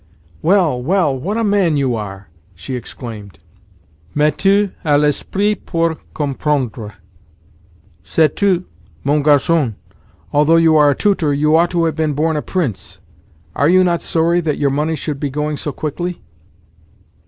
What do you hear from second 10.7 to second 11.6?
are a tutor, you